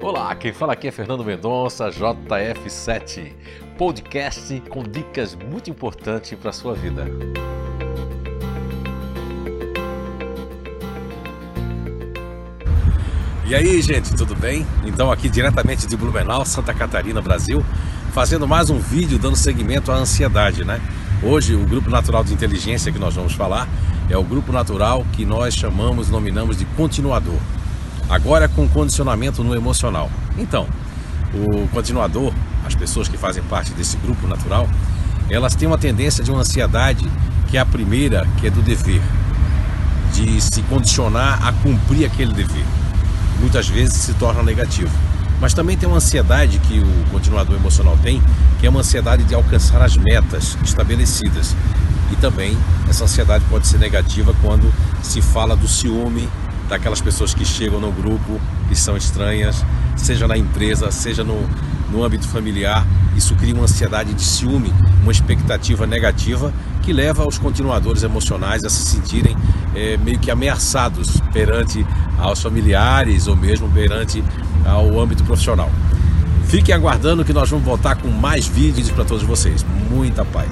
[0.00, 3.32] Olá, quem fala aqui é Fernando Mendonça, JF7,
[3.76, 7.04] podcast com dicas muito importantes para a sua vida.
[13.44, 14.64] E aí, gente, tudo bem?
[14.84, 17.64] Então, aqui diretamente de Blumenau, Santa Catarina, Brasil,
[18.12, 20.80] fazendo mais um vídeo dando seguimento à ansiedade, né?
[21.24, 23.68] Hoje, o grupo natural de inteligência que nós vamos falar
[24.08, 27.40] é o grupo natural que nós chamamos, nominamos de continuador.
[28.08, 30.10] Agora com condicionamento no emocional.
[30.36, 30.66] Então,
[31.34, 32.32] o continuador,
[32.64, 34.68] as pessoas que fazem parte desse grupo natural,
[35.30, 37.08] elas têm uma tendência de uma ansiedade
[37.48, 39.02] que é a primeira, que é do dever,
[40.12, 42.64] de se condicionar a cumprir aquele dever
[43.38, 44.90] muitas vezes se torna negativo.
[45.40, 48.20] Mas também tem uma ansiedade que o continuador emocional tem,
[48.58, 51.54] que é uma ansiedade de alcançar as metas estabelecidas.
[52.10, 54.72] E também essa ansiedade pode ser negativa quando
[55.02, 56.28] se fala do ciúme
[56.68, 58.40] daquelas pessoas que chegam no grupo
[58.70, 59.64] e são estranhas,
[59.96, 61.48] seja na empresa, seja no,
[61.90, 62.86] no âmbito familiar.
[63.16, 64.72] Isso cria uma ansiedade de ciúme,
[65.02, 69.36] uma expectativa negativa que leva os continuadores emocionais a se sentirem
[69.74, 71.84] é, meio que ameaçados perante
[72.18, 74.22] aos familiares ou mesmo perante
[74.64, 75.70] ao âmbito profissional.
[76.46, 79.66] Fiquem aguardando que nós vamos voltar com mais vídeos para todos vocês.
[79.90, 80.48] Muita paz.